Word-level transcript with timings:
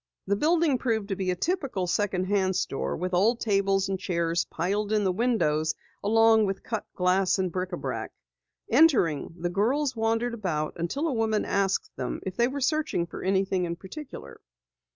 The 0.25 0.35
building 0.35 0.79
proved 0.79 1.09
to 1.09 1.15
be 1.15 1.29
a 1.29 1.35
typical 1.35 1.85
second 1.85 2.23
hand 2.23 2.55
store 2.55 2.97
with 2.97 3.13
old 3.13 3.39
tables 3.39 3.87
and 3.87 3.99
chairs 3.99 4.45
piled 4.45 4.91
in 4.91 5.03
the 5.03 5.11
windows 5.11 5.75
along 6.03 6.47
with 6.47 6.63
cut 6.63 6.87
glass 6.95 7.37
and 7.37 7.51
bric 7.51 7.71
a 7.71 7.77
brac. 7.77 8.11
Entering, 8.67 9.35
the 9.37 9.51
girls 9.51 9.95
wandered 9.95 10.33
about 10.33 10.73
until 10.75 11.07
a 11.07 11.13
woman 11.13 11.45
asked 11.45 11.91
them 11.97 12.19
if 12.25 12.35
they 12.35 12.47
were 12.47 12.61
searching 12.61 13.05
for 13.05 13.21
anything 13.21 13.65
in 13.65 13.75
particular. 13.75 14.41